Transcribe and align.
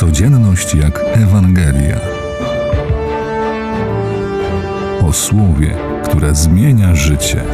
Codzienność 0.00 0.74
jak 0.74 1.00
Ewangelia. 1.12 2.00
O 5.02 5.12
słowie, 5.12 5.76
które 6.04 6.34
zmienia 6.34 6.94
życie. 6.94 7.44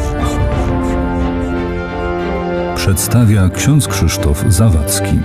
Przedstawia 2.76 3.48
ksiądz 3.48 3.88
Krzysztof 3.88 4.44
Zawadzki. 4.48 5.18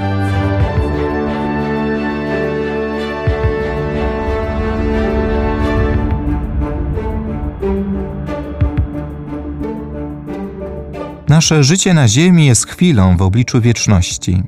Nasze 11.30 11.64
życie 11.64 11.94
na 11.94 12.08
ziemi 12.08 12.46
jest 12.46 12.68
chwilą 12.68 13.18
w 13.18 13.22
obliczu 13.22 13.62
wieczności. 13.62 14.44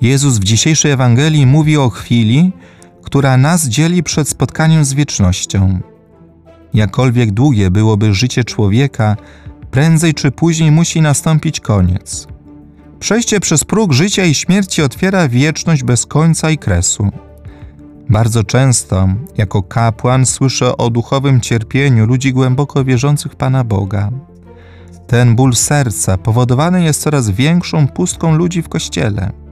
Jezus 0.00 0.38
w 0.38 0.44
dzisiejszej 0.44 0.92
Ewangelii 0.92 1.46
mówi 1.46 1.76
o 1.76 1.90
chwili, 1.90 2.52
która 3.02 3.36
nas 3.36 3.68
dzieli 3.68 4.02
przed 4.02 4.28
spotkaniem 4.28 4.84
z 4.84 4.94
wiecznością. 4.94 5.80
Jakkolwiek 6.74 7.30
długie 7.30 7.70
byłoby 7.70 8.14
życie 8.14 8.44
człowieka, 8.44 9.16
prędzej 9.70 10.14
czy 10.14 10.30
później 10.30 10.70
musi 10.70 11.00
nastąpić 11.00 11.60
koniec. 11.60 12.26
Przejście 12.98 13.40
przez 13.40 13.64
próg 13.64 13.92
życia 13.92 14.24
i 14.24 14.34
śmierci 14.34 14.82
otwiera 14.82 15.28
wieczność 15.28 15.84
bez 15.84 16.06
końca 16.06 16.50
i 16.50 16.58
kresu. 16.58 17.10
Bardzo 18.08 18.44
często, 18.44 19.08
jako 19.36 19.62
kapłan, 19.62 20.26
słyszę 20.26 20.76
o 20.76 20.90
duchowym 20.90 21.40
cierpieniu 21.40 22.06
ludzi 22.06 22.32
głęboko 22.32 22.84
wierzących 22.84 23.36
Pana 23.36 23.64
Boga. 23.64 24.10
Ten 25.06 25.36
ból 25.36 25.54
serca 25.54 26.18
powodowany 26.18 26.82
jest 26.82 27.02
coraz 27.02 27.30
większą 27.30 27.88
pustką 27.88 28.36
ludzi 28.36 28.62
w 28.62 28.68
kościele. 28.68 29.45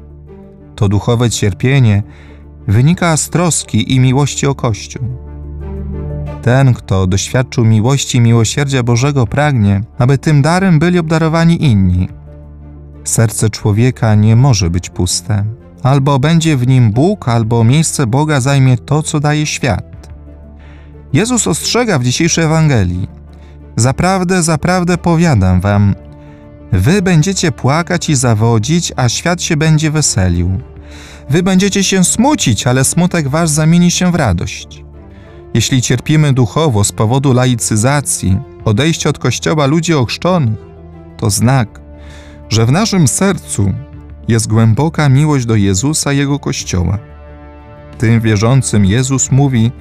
To 0.75 0.89
duchowe 0.89 1.31
cierpienie 1.31 2.03
wynika 2.69 3.17
z 3.17 3.31
troski 3.31 3.95
i 3.95 4.01
miłości 4.01 4.47
o 4.47 4.55
Kościół. 4.55 5.03
Ten, 6.43 6.75
kto 6.75 7.07
doświadczył 7.07 7.65
miłości 7.65 8.19
i 8.19 8.21
miłosierdzia 8.21 8.83
Bożego, 8.83 9.27
pragnie, 9.27 9.81
aby 9.99 10.19
tym 10.19 10.43
darem 10.43 10.79
byli 10.79 10.99
obdarowani 10.99 11.65
inni. 11.65 12.09
Serce 13.05 13.51
człowieka 13.51 14.15
nie 14.15 14.37
może 14.37 14.71
być 14.71 14.91
puste. 14.91 15.45
Albo 15.83 16.19
będzie 16.19 16.57
w 16.57 16.67
nim 16.67 16.93
Bóg, 16.93 17.29
albo 17.29 17.65
miejsce 17.65 18.07
Boga 18.07 18.41
zajmie 18.41 18.79
to, 18.79 19.03
co 19.03 19.21
daje 19.21 19.47
świat. 19.47 20.09
Jezus 21.13 21.47
ostrzega 21.47 21.99
w 21.99 22.05
dzisiejszej 22.05 22.45
Ewangelii: 22.45 23.09
Zaprawdę, 23.77 24.43
zaprawdę 24.43 24.99
powiadam 24.99 25.61
wam, 25.61 25.95
wy 26.75 27.03
będziecie 27.03 27.53
płakać 27.53 28.11
i 28.11 28.15
zawodzić, 28.15 28.93
a 28.97 29.09
świat 29.09 29.43
się 29.43 29.57
będzie 29.57 29.91
weselił. 29.91 30.61
Wy 31.31 31.43
będziecie 31.43 31.85
się 31.85 32.05
smucić, 32.05 32.67
ale 32.67 32.85
smutek 32.85 33.29
wasz 33.29 33.49
zamieni 33.49 33.91
się 33.91 34.13
w 34.13 34.15
radość. 34.15 34.85
Jeśli 35.55 35.83
cierpimy 35.83 36.33
duchowo 36.33 36.85
z 36.85 36.93
powodu 36.93 37.33
laicyzacji, 37.33 38.39
odejścia 38.65 39.11
od 39.11 39.19
kościoła 39.19 39.67
ludzi 39.67 39.95
ochrzczonych, 39.95 40.59
to 41.17 41.31
znak, 41.31 41.81
że 42.49 42.67
w 42.67 42.73
naszym 42.73 43.09
sercu 43.09 43.73
jest 44.29 44.49
głęboka 44.49 45.09
miłość 45.09 45.47
do 45.47 45.57
Jezusa 45.57 46.13
i 46.13 46.17
Jego 46.17 46.39
Kościoła. 46.39 46.99
Tym 47.99 48.21
wierzącym 48.21 48.85
Jezus 48.85 49.31
mówi: 49.31 49.73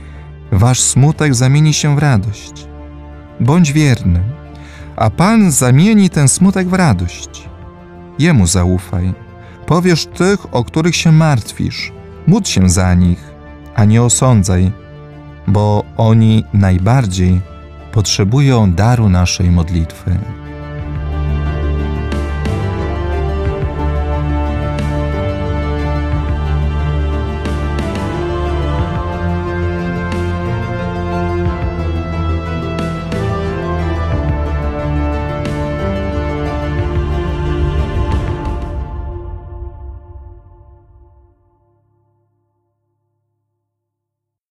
Wasz 0.51 0.81
smutek 0.81 1.35
zamieni 1.35 1.73
się 1.73 1.95
w 1.95 1.99
radość. 1.99 2.67
Bądź 3.39 3.73
wierny, 3.73 4.23
a 4.95 5.09
Pan 5.09 5.51
zamieni 5.51 6.09
ten 6.09 6.27
smutek 6.27 6.67
w 6.67 6.73
radość. 6.73 7.49
Jemu 8.19 8.47
zaufaj. 8.47 9.13
Powiesz 9.65 10.05
tych, 10.05 10.55
o 10.55 10.63
których 10.63 10.95
się 10.95 11.11
martwisz. 11.11 11.91
Módl 12.27 12.47
się 12.47 12.69
za 12.69 12.93
nich, 12.93 13.33
a 13.75 13.85
nie 13.85 14.03
osądzaj, 14.03 14.71
bo 15.47 15.83
oni 15.97 16.43
najbardziej 16.53 17.41
potrzebują 17.91 18.71
daru 18.71 19.09
naszej 19.09 19.51
modlitwy. 19.51 20.19